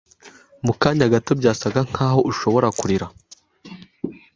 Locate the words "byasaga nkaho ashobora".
1.39-2.67